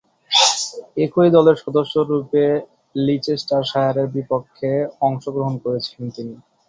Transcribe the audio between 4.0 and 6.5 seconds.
বিপক্ষে অংশগ্রহণ করেছিলেন তিনি।